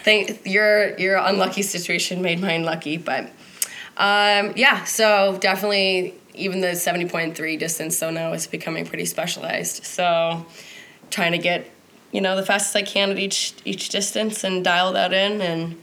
[0.05, 2.99] thank your your unlucky situation made mine lucky.
[2.99, 3.25] But
[3.97, 9.85] um, yeah, so definitely even the 70.3 distance so now is becoming pretty specialized.
[9.85, 10.47] So
[11.11, 11.69] trying to get
[12.13, 15.77] you know the fastest I can at each each distance and dial that in and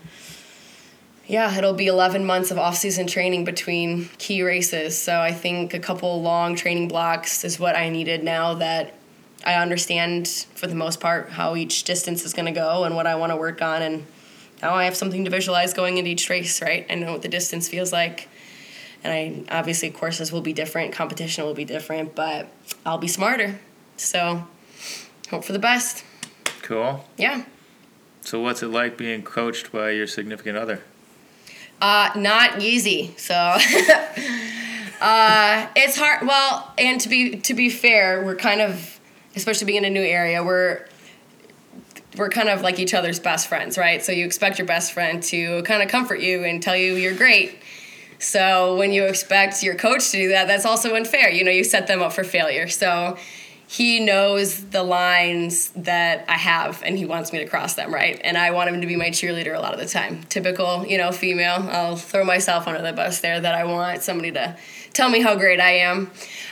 [1.28, 4.96] yeah, it'll be 11 months of off-season training between key races.
[4.96, 8.94] So I think a couple long training blocks is what I needed now that
[9.44, 13.08] I understand for the most part how each distance is going to go and what
[13.08, 14.06] I want to work on and
[14.62, 16.86] now I have something to visualize going into each race, right?
[16.90, 18.30] I know what the distance feels like.
[19.04, 22.48] And I obviously courses will be different, competition will be different, but
[22.86, 23.60] I'll be smarter.
[23.98, 24.48] So
[25.30, 26.04] hope for the best.
[26.66, 27.06] Cool.
[27.16, 27.46] Yeah.
[28.22, 30.82] So what's it like being coached by your significant other?
[31.80, 33.14] Uh, not easy.
[33.18, 33.36] So,
[35.00, 36.28] uh, it's hard.
[36.28, 39.00] Well, and to be to be fair, we're kind of,
[39.36, 40.88] especially being in a new area, we're
[42.18, 44.04] we're kind of like each other's best friends, right?
[44.04, 47.16] So you expect your best friend to kind of comfort you and tell you you're
[47.16, 47.60] great.
[48.18, 51.30] So when you expect your coach to do that, that's also unfair.
[51.30, 52.68] You know, you set them up for failure.
[52.68, 53.18] So
[53.76, 58.22] he knows the lines that I have and he wants me to cross them, right?
[58.24, 60.24] And I want him to be my cheerleader a lot of the time.
[60.30, 61.68] Typical, you know, female.
[61.70, 64.56] I'll throw myself under the bus there that I want somebody to
[64.94, 66.10] tell me how great I am.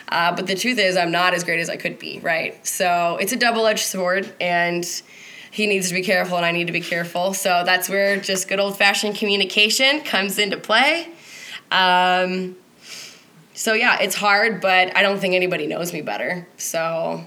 [0.09, 2.67] Uh, but the truth is, I'm not as great as I could be, right?
[2.67, 4.85] So it's a double edged sword and
[5.49, 7.33] he needs to be careful and I need to be careful.
[7.33, 11.07] So that's where just good old fashioned communication comes into play.
[11.71, 12.57] Um,
[13.53, 16.47] so yeah, it's hard, but I don't think anybody knows me better.
[16.57, 17.23] So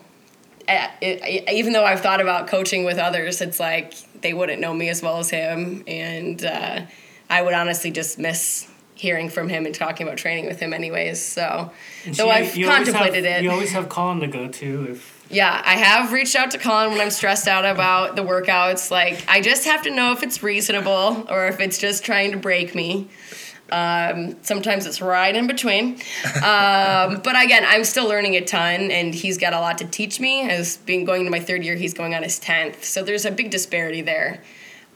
[0.69, 4.75] it, it, even though I've thought about coaching with others, it's like they wouldn't know
[4.75, 6.83] me as well as him, and uh,
[7.31, 11.25] I would honestly just miss hearing from him and talking about training with him anyways.
[11.25, 11.71] So
[12.07, 15.17] though I've contemplated have, it, you always have Colin to go to if.
[15.29, 18.93] Yeah, I have reached out to Colin when I'm stressed out about the workouts.
[18.93, 22.37] Like, I just have to know if it's reasonable or if it's just trying to
[22.37, 23.09] break me.
[23.71, 25.95] Um, sometimes it's right in between.
[26.37, 30.21] Um, but again, I'm still learning a ton, and he's got a lot to teach
[30.21, 30.49] me.
[30.49, 33.31] As being going to my third year, he's going on his tenth, so there's a
[33.31, 34.43] big disparity there.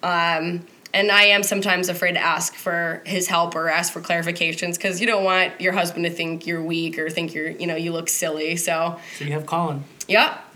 [0.02, 4.74] Um, and I am sometimes afraid to ask for his help or ask for clarifications
[4.74, 7.76] because you don't want your husband to think you're weak or think you're you know
[7.76, 8.56] you look silly.
[8.56, 8.98] So.
[9.16, 9.84] So you have Colin.
[10.08, 10.49] Yep.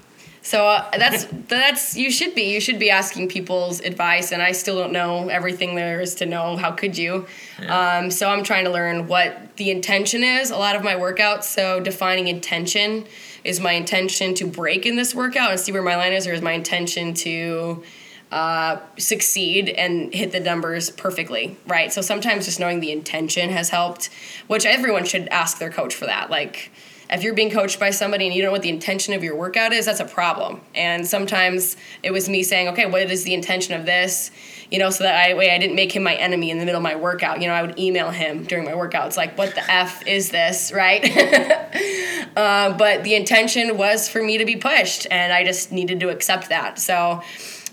[0.44, 4.52] So uh, that's that's you should be you should be asking people's advice, and I
[4.52, 6.58] still don't know everything there is to know.
[6.58, 7.26] How could you?
[7.60, 7.98] Yeah.
[7.98, 10.50] Um, so I'm trying to learn what the intention is.
[10.50, 13.06] A lot of my workouts, so defining intention
[13.42, 16.34] is my intention to break in this workout and see where my line is, or
[16.34, 17.82] is my intention to
[18.30, 21.90] uh, succeed and hit the numbers perfectly, right?
[21.90, 24.10] So sometimes just knowing the intention has helped,
[24.46, 26.70] which everyone should ask their coach for that, like
[27.10, 29.36] if you're being coached by somebody and you don't know what the intention of your
[29.36, 30.60] workout is, that's a problem.
[30.74, 34.30] And sometimes it was me saying, okay, what is the intention of this?
[34.70, 36.78] You know, so that I way I didn't make him my enemy in the middle
[36.78, 37.40] of my workout.
[37.40, 40.72] You know, I would email him during my workouts like, what the f is this,
[40.74, 41.04] right?
[42.36, 46.08] uh, but the intention was for me to be pushed, and I just needed to
[46.08, 46.78] accept that.
[46.78, 47.22] So.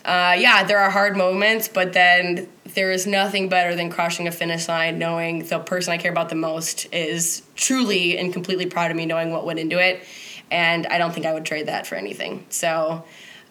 [0.04, 4.32] Uh, yeah, there are hard moments, but then there is nothing better than crossing a
[4.32, 8.92] finish line knowing the person I care about the most is truly and completely proud
[8.92, 10.04] of me, knowing what went into it.
[10.50, 12.46] And I don't think I would trade that for anything.
[12.50, 13.04] So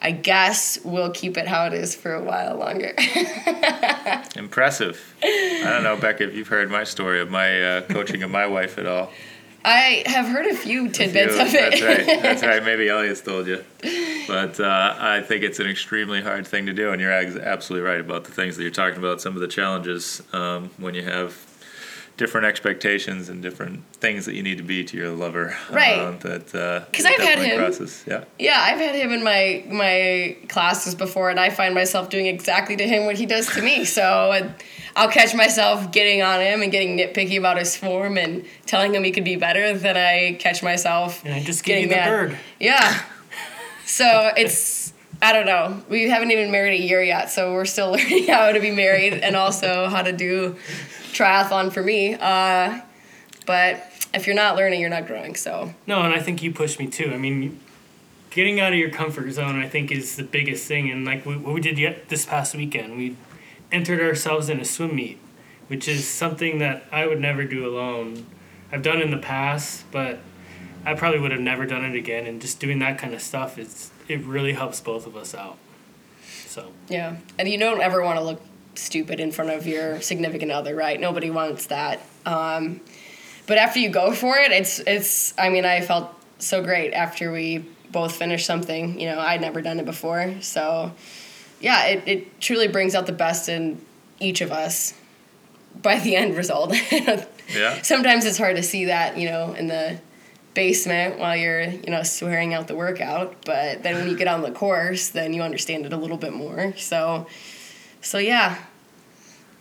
[0.03, 2.95] I guess we'll keep it how it is for a while longer.
[4.37, 5.15] Impressive.
[5.23, 8.47] I don't know, Becca, if you've heard my story of my uh, coaching of my
[8.47, 9.11] wife at all.
[9.63, 11.47] I have heard a few tidbits a few.
[11.47, 11.81] of it.
[11.81, 12.23] That's right.
[12.23, 12.63] That's right.
[12.65, 13.63] Maybe Elliot's told you.
[14.31, 18.01] But uh, I think it's an extremely hard thing to do, and you're absolutely right
[18.01, 19.21] about the things that you're talking about.
[19.21, 21.37] Some of the challenges um, when you have
[22.17, 25.57] different expectations and different things that you need to be to your lover.
[25.71, 25.99] Right.
[25.99, 27.59] Uh, that because uh, I've had him.
[27.59, 28.05] Crosses.
[28.07, 28.25] Yeah.
[28.39, 32.77] Yeah, I've had him in my my classes before, and I find myself doing exactly
[32.77, 33.85] to him what he does to me.
[33.91, 34.53] So.
[34.97, 39.05] I'll catch myself getting on him and getting nitpicky about his form and telling him
[39.05, 39.79] he could be better.
[39.79, 42.09] Then I catch myself and I just getting the mad.
[42.09, 42.39] bird.
[42.59, 43.01] Yeah.
[43.91, 45.83] So it's I don't know.
[45.89, 49.15] We haven't even married a year yet, so we're still learning how to be married
[49.15, 50.57] and also how to do
[51.13, 52.15] triathlon for me.
[52.15, 52.81] Uh,
[53.47, 55.35] but if you're not learning, you're not growing.
[55.35, 57.11] So no, and I think you pushed me too.
[57.13, 57.59] I mean,
[58.31, 60.91] getting out of your comfort zone, I think, is the biggest thing.
[60.91, 63.17] And like we, what we did yet this past weekend, we
[63.73, 65.19] entered ourselves in a swim meet,
[65.67, 68.27] which is something that I would never do alone.
[68.73, 70.21] I've done in the past, but
[70.85, 72.27] I probably would have never done it again.
[72.27, 75.59] And just doing that kind of stuff, it's it really helps both of us out.
[76.47, 78.41] So yeah, and you don't ever want to look
[78.75, 80.99] stupid in front of your significant other, right?
[80.99, 82.01] Nobody wants that.
[82.27, 82.81] Um,
[83.47, 85.35] but after you go for it, it's it's.
[85.39, 88.99] I mean, I felt so great after we both finished something.
[88.99, 90.93] You know, I'd never done it before, so
[91.61, 93.81] yeah, it, it truly brings out the best in
[94.19, 94.95] each of us
[95.83, 96.75] by the end result.
[96.93, 97.83] yeah.
[97.83, 99.99] Sometimes it's hard to see that, you know, in the
[100.55, 104.43] basement while you're, you know, swearing out the workout, but then when you get on
[104.43, 106.75] the course, then you understand it a little bit more.
[106.77, 107.27] So
[108.01, 108.59] so yeah.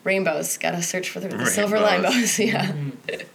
[0.04, 0.58] Rainbows.
[0.58, 2.40] Gotta search for the, the silver rainbows.
[2.40, 2.72] yeah.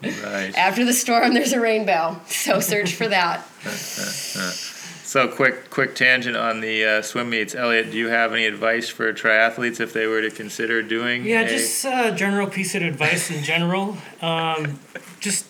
[0.02, 0.52] Right.
[0.56, 2.20] After the storm, there's a rainbow.
[2.26, 3.46] So search for that.
[5.14, 7.54] So quick, quick tangent on the uh, swim meets.
[7.54, 11.24] Elliot, do you have any advice for triathletes if they were to consider doing?
[11.24, 11.48] Yeah, a...
[11.48, 13.96] just a general piece of advice in general.
[14.20, 14.80] Um,
[15.20, 15.46] just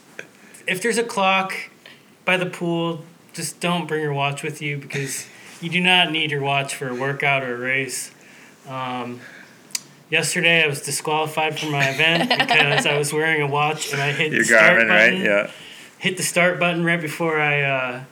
[0.66, 1.54] if there's a clock
[2.24, 5.26] by the pool, just don't bring your watch with you because
[5.60, 8.12] you do not need your watch for a workout or a race.
[8.68, 9.20] Um,
[10.10, 14.12] yesterday, I was disqualified from my event because I was wearing a watch and I
[14.12, 15.14] hit your the start Garmin, button.
[15.14, 15.18] Right?
[15.18, 15.50] Yeah.
[15.98, 17.62] Hit the start button right before I.
[17.62, 18.04] Uh,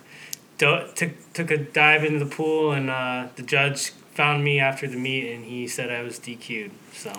[0.95, 0.95] took
[1.33, 5.33] took a dive into the pool, and uh, the judge found me after the meet
[5.33, 6.71] and he said I was DQ'd.
[6.93, 7.13] So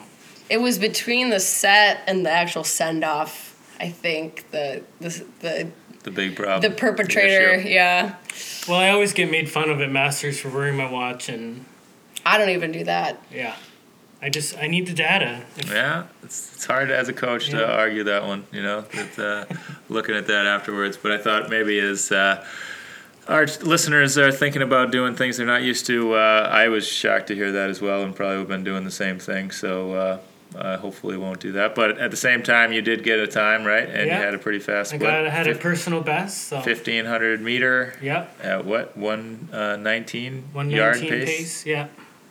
[0.50, 3.50] It was between the set and the actual send off.
[3.80, 5.68] I think the the the,
[6.04, 6.62] The big problem.
[6.62, 7.54] the perpetrator.
[7.54, 7.70] issue.
[7.70, 8.16] Yeah,
[8.68, 11.66] well, I always get made fun of at Masters for wearing my watch, and
[12.26, 13.22] I don't even do that.
[13.32, 13.56] yeah,
[14.22, 15.44] I just I need the data.
[15.68, 19.56] Yeah, it's, it's hard as a coach to argue that one, you know, that, uh,
[19.90, 20.98] looking at that afterwards.
[20.98, 22.46] But I thought maybe as uh,
[23.28, 27.28] our listeners are thinking about doing things they're not used to, uh, I was shocked
[27.28, 29.52] to hear that as well and probably have been doing the same thing.
[29.52, 30.20] So
[30.56, 31.76] uh, uh, hopefully won't do that.
[31.76, 33.88] But at the same time, you did get a time, right?
[33.88, 34.20] And Yeah.
[34.20, 36.48] you had a pretty fast I what, got I had a personal best.
[36.50, 41.38] So 1500 meter yep, at what, 119 one yard nineteen pace?
[41.38, 41.66] pace.
[41.66, 41.88] Yeah,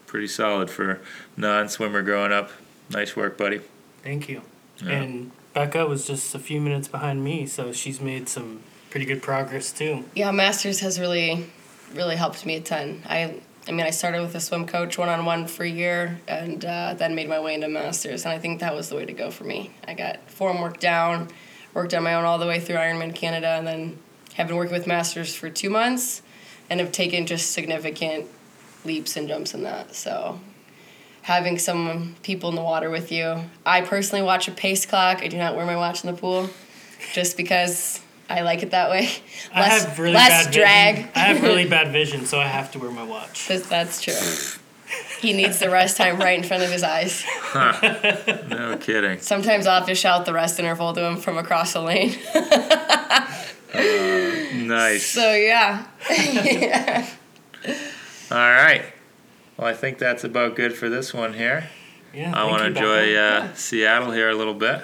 [0.07, 1.01] Pretty solid for
[1.37, 2.51] non swimmer growing up.
[2.91, 3.61] Nice work, buddy.
[4.03, 4.43] thank you.
[4.85, 4.91] Yeah.
[5.03, 8.61] And Becca was just a few minutes behind me, so she's made some
[8.91, 10.05] pretty good progress too.
[10.15, 11.47] Yeah, Masters has really,
[11.95, 13.03] really helped me a ton.
[13.09, 16.21] I, I mean, I started with a swim coach one on one for a year,
[16.27, 19.07] and uh, then made my way into Masters, and I think that was the way
[19.07, 19.71] to go for me.
[19.87, 21.29] I got form work down,
[21.73, 23.99] worked on my own all the way through Ironman Canada, and then
[24.35, 26.23] have been working with Masters for two months,
[26.69, 28.27] and have taken just significant
[28.85, 29.95] leaps and jumps in that.
[29.95, 30.41] So.
[31.27, 33.45] Having some people in the water with you.
[33.65, 35.23] I personally watch a pace clock.
[35.23, 36.51] I do not wear my watch in the pool,
[37.13, 38.01] just because
[38.33, 39.09] I like it that way.
[39.55, 40.95] I Less, have really less bad drag.
[40.97, 41.11] Vision.
[41.15, 43.47] I have really bad vision, so I have to wear my watch.
[43.49, 44.15] That's, that's true.
[45.21, 47.25] He needs the rest time right in front of his eyes.
[47.55, 49.21] No kidding.
[49.21, 52.15] Sometimes I'll have to shout the rest interval to him from across the lane.
[54.55, 55.07] Nice.
[55.07, 55.87] So yeah.
[58.31, 58.85] All right.
[59.57, 61.69] Well, I think that's about good for this one here.
[62.15, 63.51] Yeah, I want to enjoy Becca.
[63.51, 64.83] uh, Seattle here a little bit.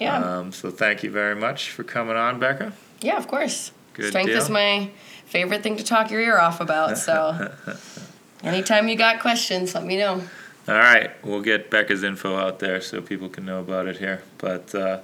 [0.00, 0.38] Yeah.
[0.38, 2.72] Um, so thank you very much for coming on, Becca.
[3.00, 3.70] yeah, of course.
[3.94, 4.38] Good Strength deal.
[4.38, 4.90] is my
[5.26, 7.52] favorite thing to talk your ear off about, so
[8.42, 10.22] anytime you got questions, let me know.
[10.68, 14.22] All right, we'll get Becca's info out there so people can know about it here.
[14.38, 15.00] But uh,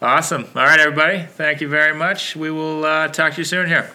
[0.00, 0.46] awesome.
[0.54, 1.20] All right, everybody.
[1.24, 2.36] Thank you very much.
[2.36, 3.90] We will uh, talk to you soon here.